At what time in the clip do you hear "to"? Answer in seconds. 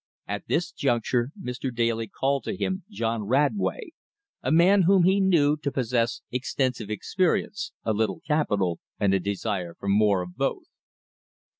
2.45-2.55, 5.57-5.71